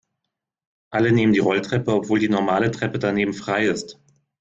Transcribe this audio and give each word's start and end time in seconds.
Alle 0.89 1.11
nehmen 1.11 1.31
die 1.33 1.37
Rolltreppe, 1.41 1.93
obwohl 1.93 2.17
die 2.17 2.27
normale 2.27 2.71
Treppe 2.71 2.97
daneben 2.97 3.33
frei 3.35 3.67
ist. 3.67 3.99